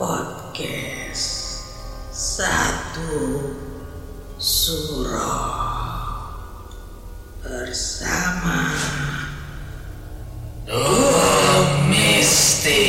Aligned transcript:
Podcast 0.00 1.60
Satu 2.08 3.36
Surah 4.40 6.24
Bersama 7.44 8.72
Duh 10.64 11.84
Mistik. 11.92 12.80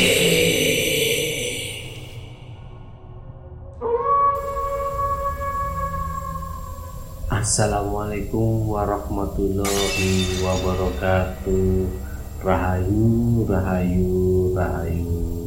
Assalamualaikum 7.28 8.72
warahmatullahi 8.72 10.40
wabarakatuh. 10.40 11.92
Rahayu, 12.40 13.44
rahayu, 13.52 14.56
rahayu. 14.56 15.41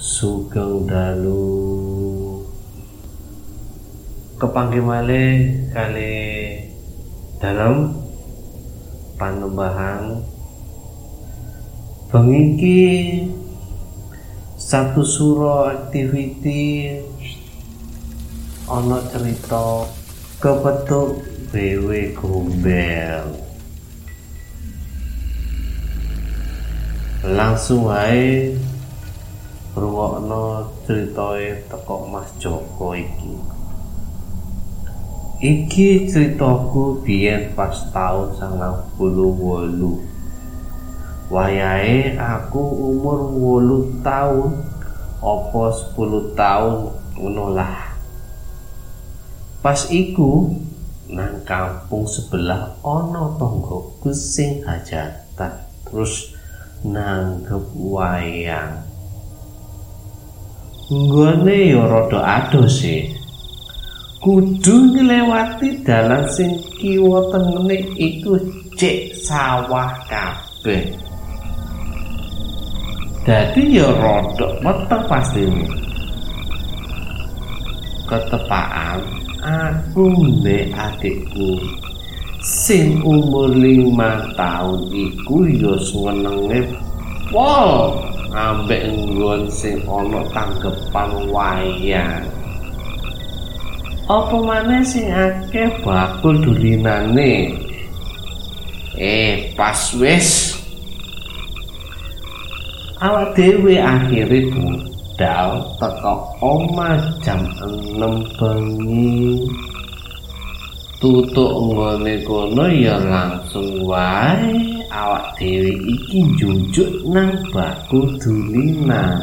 Sugeng 0.00 0.88
dalu. 0.88 2.40
Kepanggih 4.40 4.80
malih 4.80 5.52
kali 5.76 6.16
dalam 7.36 7.92
panembahan 9.20 10.24
Bengiki 12.08 13.28
satu 14.56 15.04
suro 15.04 15.68
activity 15.68 16.96
ono 18.72 19.04
cerita 19.04 19.84
kepetuk 20.40 21.20
BW 21.52 22.16
Gombel. 22.16 23.36
Langsung 27.36 27.92
ae 27.92 28.56
rungokno 29.76 30.66
ceritae 30.86 31.62
teko 31.70 32.10
Mas 32.10 32.30
Joko 32.42 32.94
iki. 32.98 33.34
Iki 35.40 36.10
ceritaku 36.10 37.00
biyen 37.00 37.56
pas 37.56 37.72
tahun 37.94 38.36
98 38.36 40.10
wayahe 41.30 42.18
aku 42.18 42.60
umur 42.60 43.30
8 44.02 44.04
tahun 44.04 44.50
apa 45.22 45.62
10 45.96 46.34
tahun 46.34 46.76
ngono 47.16 47.46
lah. 47.54 47.94
Pas 49.62 49.80
iku 49.88 50.50
nang 51.10 51.40
kampung 51.46 52.04
sebelah 52.10 52.74
ana 52.82 53.32
tanggaku 53.38 54.10
sing 54.10 54.66
hajatan. 54.66 55.52
Terus 55.86 56.34
nanggep 56.82 57.64
wayang. 57.78 58.89
Nggone 60.90 61.70
ya 61.70 61.86
rada 61.86 62.18
adoh 62.18 62.66
sih. 62.66 63.06
Kudu 64.18 64.90
nglewati 64.90 65.86
dalan 65.86 66.26
sing 66.34 66.58
kiwa 66.82 67.30
tengene 67.30 67.78
iku 67.94 68.34
cek 68.74 69.14
sawah 69.14 69.94
kabeh. 70.10 70.90
Dadi 73.22 73.78
ya 73.78 73.86
rada 73.86 74.50
meteng 74.66 75.02
pastimu. 75.06 75.66
Ketepaan 78.10 78.98
aku 79.46 80.10
mbek 80.10 80.74
adikku 80.74 81.54
sing 82.42 82.98
umur 83.06 83.46
lima 83.46 84.26
tahun 84.34 84.90
iku 84.90 85.46
ya 85.46 85.78
senenge 85.86 86.66
pol 87.30 87.94
ambek 88.34 88.82
nggon 88.90 89.46
sing 89.50 89.82
ana 89.86 90.22
tanggepan 90.34 91.10
wayang 91.30 92.24
apa 94.10 94.36
maneh 94.42 94.82
sing 94.82 95.06
akeh 95.06 95.70
bakul 95.86 96.34
dulinane? 96.42 97.54
Eh 98.98 99.54
pas 99.54 99.78
wis. 100.02 100.58
Awak 102.98 103.38
dhewe 103.38 103.78
akhire 103.78 104.50
budal 104.50 105.62
teko 105.78 106.14
omah 106.42 106.98
jam 107.22 107.38
6 107.62 108.34
bengi. 108.34 109.46
Tutuk 110.98 111.70
nggone 111.70 112.14
kono 112.26 112.66
ya 112.66 112.98
langsung 112.98 113.86
wae 113.86 114.79
awak 114.90 115.38
dhewe 115.38 115.70
iki 115.70 116.26
njujuk 116.34 117.06
nang 117.08 117.38
bakul 117.54 118.18
dulinan. 118.18 119.22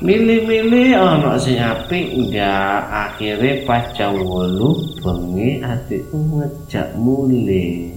Mili-mili 0.00 0.96
ana 0.96 1.36
sing 1.36 1.60
apik 1.60 2.08
enggak 2.16 2.88
akhire 2.88 3.68
pas 3.68 3.84
jam 3.92 4.16
8 4.16 5.04
bengi 5.04 5.60
adikku 5.60 6.16
ngejak 6.16 6.96
mulih 6.96 7.92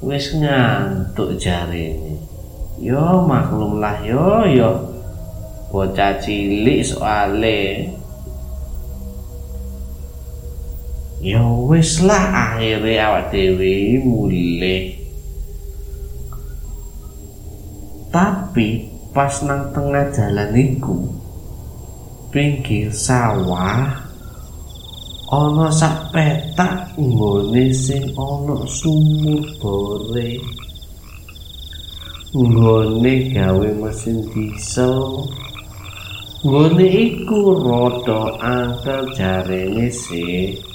wis 0.00 0.32
ngantuk 0.32 1.36
jarene. 1.36 2.16
Yo 2.80 3.28
maklum 3.28 3.84
lah 3.84 4.00
yo 4.00 4.48
yo. 4.48 4.70
Bocah 5.68 6.16
cilik 6.22 6.86
soale 6.86 7.92
yo 11.24 11.72
wis 11.72 12.04
lah 12.04 12.52
akhirnya 12.52 13.08
awak 13.08 13.32
dewi 13.32 13.96
mulih. 14.04 14.92
Tapi 18.12 18.92
pas 19.16 19.32
nang 19.40 19.72
tengah 19.72 20.12
jalan 20.12 20.52
iku 20.52 21.00
pinggir 22.28 22.92
sawah 22.92 23.88
ana 25.32 25.72
sak 25.72 26.12
petak 26.12 26.92
nggone 27.00 27.72
sing 27.72 28.04
ana 28.20 28.60
sumur 28.68 29.48
bore. 29.64 30.36
Nggone 32.36 33.14
gawe 33.32 33.68
mesin 33.80 34.28
diesel. 34.28 35.24
Nggone 36.44 36.84
iku 36.84 37.56
rada 37.64 38.36
angkel 38.44 39.08
jarene 39.16 39.88
sih 39.88 40.73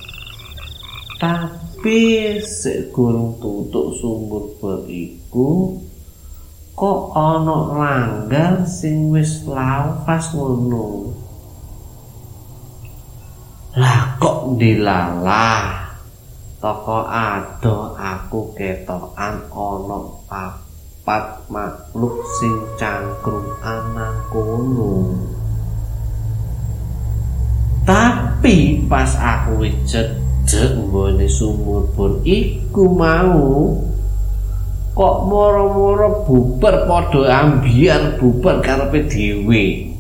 tapi 1.20 2.40
sik 2.40 2.96
gurung 2.96 3.36
tutuk 3.44 3.92
sumur 4.00 4.56
beriku 4.56 5.76
kok 6.80 7.12
ana 7.12 7.58
langgar 7.76 8.64
sing 8.64 9.12
wis 9.12 9.44
lawas 9.44 10.32
ngono? 10.32 11.12
Lah 13.76 14.16
kok 14.16 14.56
dilalah? 14.56 15.92
Toko 16.64 17.04
ado 17.04 18.00
aku 18.00 18.56
ketokan 18.56 19.44
ana 19.52 20.00
papat 20.24 21.24
makhluk 21.52 22.24
sing 22.40 22.56
cangkrung 22.80 23.60
ana 23.60 24.24
kono. 24.32 25.20
Tapi 27.84 28.88
pas 28.88 29.12
aku 29.20 29.68
wis 29.68 29.76
cedek 30.50 30.82
nggone 30.82 31.30
sumur 31.30 31.86
bor 31.94 32.26
iku 32.26 32.90
mau. 32.90 33.78
Kok 34.98 35.18
moro-moro 35.30 36.26
bubar 36.26 36.90
padha 36.90 37.22
ambiar 37.46 38.18
bubar 38.18 38.58
karepe 38.66 39.06
dhewe. 39.06 39.94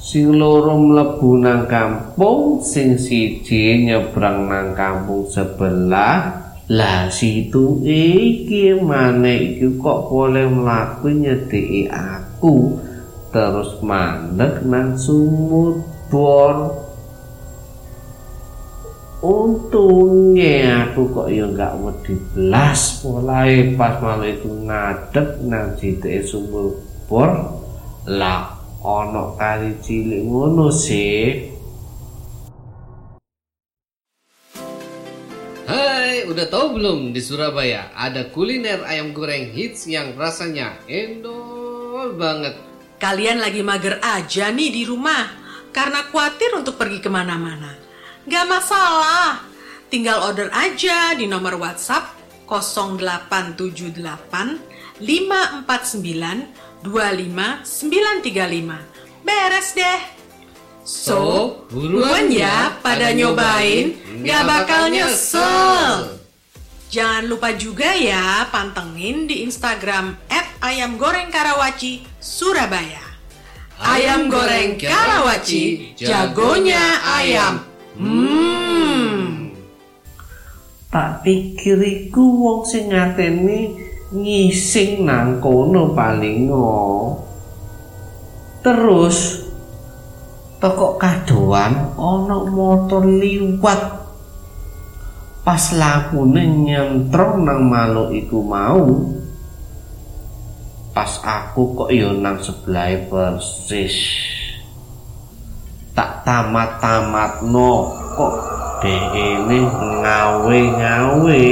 Sing 0.00 0.32
loro 0.40 0.74
mlebu 0.80 1.36
nang 1.36 1.68
kampung 1.68 2.64
sing 2.64 2.96
siji 2.96 3.84
nyebrang 3.84 4.48
nang 4.48 4.72
kampung 4.72 5.28
sebelah. 5.28 6.48
Lah 6.66 7.06
situ 7.12 7.78
iki 7.86 8.74
maneh 8.74 9.54
iki 9.54 9.78
kok 9.78 10.10
boleh 10.10 10.48
mlaku 10.50 11.12
nyedeki 11.12 11.92
aku. 11.92 12.80
Terus 13.30 13.78
mandek 13.84 14.64
nang 14.66 14.96
sumur 14.98 15.84
bor 16.10 16.85
untungnya 19.26 20.86
aku 20.86 21.10
kok 21.10 21.28
ya 21.34 21.50
nggak 21.50 21.72
wedi 21.82 22.14
belas 22.30 23.02
mulai 23.02 23.74
pas 23.74 23.98
malam 23.98 24.30
itu 24.30 24.46
ngadep 24.46 25.28
nang 25.42 25.74
jitike 25.74 26.22
sumur 26.22 26.78
bor 27.10 27.30
lah 28.06 28.54
ono 28.86 29.34
kali 29.34 29.74
cilik 29.82 30.22
ngono 30.22 30.70
sih 30.70 31.50
Hai, 35.66 36.22
udah 36.30 36.46
tahu 36.46 36.78
belum 36.78 37.10
di 37.10 37.18
Surabaya 37.18 37.90
ada 37.98 38.30
kuliner 38.30 38.86
ayam 38.86 39.10
goreng 39.10 39.50
hits 39.50 39.90
yang 39.90 40.14
rasanya 40.14 40.78
endol 40.86 42.14
banget. 42.14 42.54
Kalian 43.02 43.42
lagi 43.42 43.66
mager 43.66 43.98
aja 43.98 44.54
nih 44.54 44.70
di 44.70 44.86
rumah 44.86 45.26
karena 45.74 46.06
khawatir 46.06 46.54
untuk 46.54 46.78
pergi 46.78 47.02
ke 47.02 47.10
mana-mana. 47.10 47.85
Gak 48.26 48.42
masalah, 48.50 49.46
tinggal 49.86 50.18
order 50.26 50.50
aja 50.50 51.14
di 51.14 51.30
nomor 51.30 51.62
WhatsApp 51.62 52.10
0878 52.50 54.98
549 54.98 56.82
25935. 56.82 59.22
Beres 59.22 59.78
deh. 59.78 60.00
So, 60.86 61.18
buruan 61.70 62.30
ya 62.30 62.78
pada 62.82 63.10
nyobain, 63.10 63.98
nggak 64.22 64.42
bakal 64.46 64.90
nyesel. 64.90 66.18
Jangan 66.90 67.26
lupa 67.26 67.52
juga 67.54 67.94
ya 67.94 68.46
pantengin 68.50 69.26
di 69.26 69.42
Instagram 69.42 70.14
@ayamgorengkarawaci 70.62 72.06
Surabaya. 72.22 73.02
Ayam 73.76 74.32
goreng 74.32 74.80
Karawaci, 74.80 75.92
jagonya 76.00 76.80
ayam. 77.18 77.75
Hmm. 77.96 79.52
Tak 80.92 81.24
pikir 81.24 81.80
iku 81.80 82.20
wong 82.20 82.60
sing 82.68 82.92
ngateni 82.92 83.72
ngising 84.12 85.08
nang 85.08 85.40
kono 85.40 85.96
palingo. 85.96 87.16
Terus 88.60 89.48
toko 90.60 91.00
kadoan 91.00 91.96
ana 91.96 92.38
motor 92.44 93.04
liwat. 93.08 94.04
Pas 95.46 95.64
lakune 95.72 96.42
nyentrong 96.42 97.46
nang 97.48 97.64
maluk 97.64 98.12
iku 98.12 98.42
mau. 98.44 98.84
Pas 100.92 101.12
aku 101.24 101.76
kok 101.76 101.90
yo 101.92 102.12
nang 102.12 102.40
sebelah 102.44 103.08
persis. 103.08 104.35
Tak 106.26 106.50
tamat-tamat 106.50 107.46
no 107.46 107.94
kok 108.18 108.34
ini 108.82 109.62
ngawe-ngawe 110.02 111.42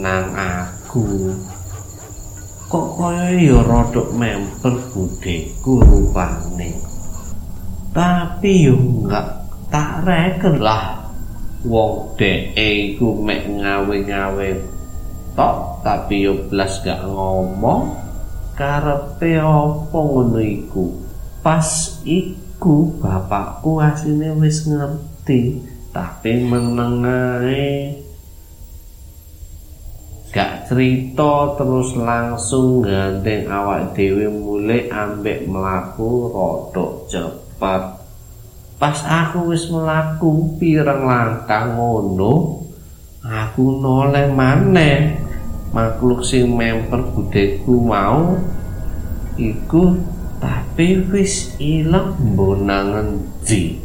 nang 0.00 0.26
aku. 0.32 1.36
Kok 2.72 2.86
kaya 2.96 3.36
ya 3.36 3.60
rodok 3.60 4.16
memper 4.16 4.80
budeku 4.96 5.84
rupane. 5.84 6.72
Tapi 7.92 8.64
yo 8.64 8.80
enggak 8.80 9.44
tak 9.68 10.08
reken 10.08 10.56
lah. 10.56 11.12
Wong 11.68 12.16
dhek 12.16 12.56
iku 12.56 13.20
mek 13.20 13.44
ngawe-ngawe 13.44 14.56
tok 15.36 15.84
tapi 15.84 16.24
yo 16.24 16.48
blas 16.48 16.80
gak 16.80 17.04
ngomong 17.04 17.92
karepe 18.56 19.36
apa 19.36 19.98
ngono 20.00 20.40
iku 20.40 20.96
pas 21.44 22.00
iku 22.08 22.45
bapakku 23.02 23.78
asine 23.80 24.32
wis 24.40 24.64
ngerti 24.66 25.62
tapi 25.92 26.44
meneng 26.44 27.04
ae. 27.04 28.02
Gak 30.32 30.68
cerita 30.68 31.56
terus 31.56 31.96
langsung 31.96 32.84
gandeng 32.84 33.48
awak 33.48 33.96
dhewe 33.96 34.28
mulai 34.28 34.84
ambek 34.92 35.48
melaku 35.48 36.28
rodok 36.28 37.08
cepat 37.08 38.04
pas 38.76 39.00
aku 39.08 39.56
wis 39.56 39.72
melaku 39.72 40.60
pirang 40.60 41.08
langkah 41.08 41.72
ngono 41.72 42.60
aku 43.24 43.80
noleh 43.80 44.28
maneh. 44.30 45.24
Makhluk 45.74 46.24
sing 46.24 46.56
memper 46.56 47.04
budeku 47.12 47.84
mau 47.84 48.38
iku 49.36 49.98
wis 50.76 51.56
ilang 51.56 52.12
mbonangan 52.20 53.16
di 53.40 53.80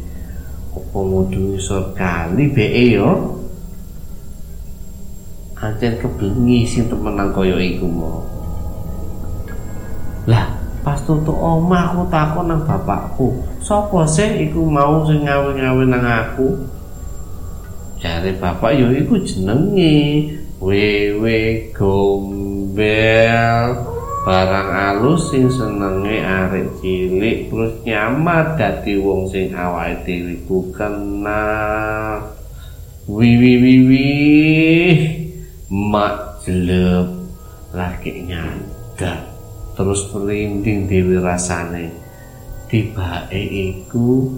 apa 0.75 0.99
ngudu 0.99 1.55
isor 1.55 1.95
kali 1.95 2.51
be 2.51 2.67
yo? 2.91 3.39
Ancen 5.55 5.95
kebengi 6.01 6.67
sing 6.67 6.91
temenan 6.91 7.31
kaya 7.31 7.55
iku 7.61 7.88
lah 10.29 10.53
pas 10.81 10.97
tutuk 11.05 11.33
omah 11.33 11.93
aku 11.93 12.03
takon 12.09 12.45
nang 12.49 12.61
bapakku 12.65 13.37
sapa 13.61 14.01
sih 14.09 14.49
iku 14.49 14.65
mau 14.65 15.05
sing 15.05 15.25
ngawe-ngawe 15.25 15.83
nang 15.85 16.05
aku? 16.05 16.49
Jare 18.01 18.33
bapak 18.41 18.77
yo 18.77 18.89
iku 18.89 19.21
jenenge 19.21 20.33
wewe 20.57 21.69
gombel 21.77 23.90
barang 24.21 24.69
alus 24.69 25.33
sing 25.33 25.50
senenge 25.50 26.21
arek 26.21 26.77
cilik 26.77 27.50
terus 27.50 27.73
nyamar 27.81 28.53
dadi 28.53 29.01
wong 29.01 29.25
sing 29.25 29.50
awake 29.57 30.06
dhewe 30.06 30.38
ku 30.45 30.69
kenal 30.69 32.29
wiwi 33.09 33.53
wiwi 33.57 34.09
mak 35.73 36.45
jelep 36.45 37.09
lagi 37.73 38.29
nyadar 38.29 39.25
terus 39.73 40.06
merinding 40.13 40.85
dewi 40.85 41.18
rasane. 41.18 41.89
Tibake 42.69 43.41
iku 43.41 44.29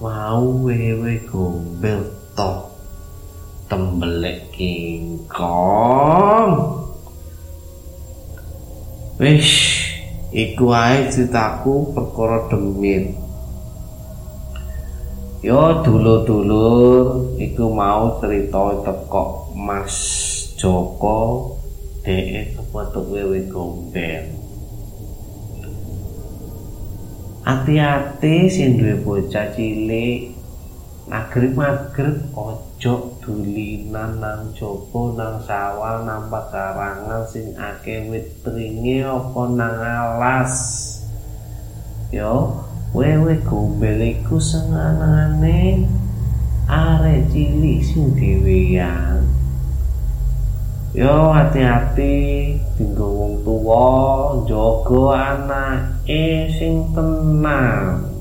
mau 0.00 0.64
wewe 0.64 1.20
gombel 1.28 2.08
tok 2.32 2.72
tembelek 3.68 4.48
kingkong 4.54 6.02
wis 9.22 9.54
iku 10.34 10.74
ae 10.74 11.06
ceritaku 11.06 11.94
perkara 11.94 12.50
demit 12.50 13.14
yo 15.46 15.78
dulur-dulur 15.86 17.38
iku 17.38 17.70
mau 17.70 18.18
cerita 18.18 18.82
teko 18.82 19.54
Mas 19.54 19.94
Joko 20.58 21.54
dhek 22.02 22.58
kepetuk 22.58 23.06
wewe 23.14 23.46
gombel 23.46 24.26
Hati-hati 27.46 28.50
sing 28.50 28.82
duwe 28.82 29.06
bocah 29.06 29.54
cilik 29.54 30.41
magrib-magrib 31.10 32.30
ojo 32.30 33.18
dulinan 33.18 34.22
nang 34.22 34.54
jopo 34.54 35.18
nang 35.18 35.42
sawah 35.42 36.06
nang 36.06 36.30
pekarangan 36.30 37.26
sing 37.26 37.50
akeh 37.58 38.06
wit 38.06 38.38
pringe 38.46 39.02
apa 39.02 39.42
nang 39.50 39.76
alas. 39.82 40.54
Yo 42.14 42.54
wewe 42.94 43.34
gombel 43.42 43.98
iku 43.98 44.38
senengane 44.38 45.90
arek 46.70 47.26
cilik 47.34 47.82
sing 47.82 48.14
dhewean. 48.14 49.26
Yo 50.94 51.34
hati-hati 51.34 52.52
tinggo 52.78 53.08
wong 53.10 53.34
tuwa 53.42 53.88
jaga 54.44 55.02
anake 55.34 56.52
sing 56.52 56.94
tenang 56.94 58.11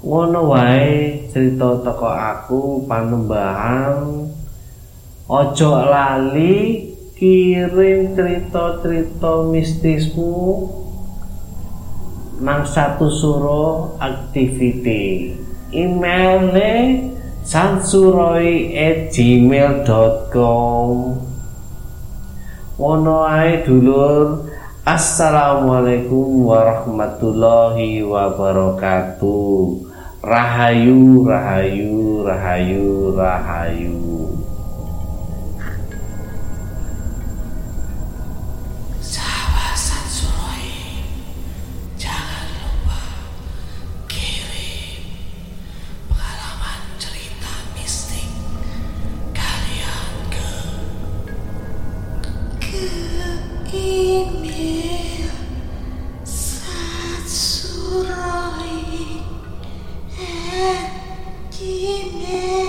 ngono 0.00 0.48
wae 0.48 1.28
cerita 1.28 1.84
teko 1.84 2.08
aku 2.08 2.60
panembahan 2.88 4.32
ojo 5.28 5.72
lali 5.84 6.88
kirim 7.20 8.16
cerita-cerita 8.16 9.44
mistismu 9.52 10.72
nang 12.40 12.64
satu 12.64 13.12
suro 13.12 13.92
activity 14.00 15.36
emailnya 15.68 17.04
sansuroi 17.44 18.72
at 18.72 19.12
gmail.com 19.12 20.88
ngono 22.80 23.28
ae 23.28 23.60
dulur. 23.68 24.48
Assalamualaikum 24.80 26.48
warahmatullahi 26.48 28.00
wabarakatuh 28.00 29.89
Rahayu, 30.20 31.24
rahayu, 31.24 32.20
rahayu, 32.28 33.16
rahayu. 33.16 34.09
Yeah. 62.30 62.59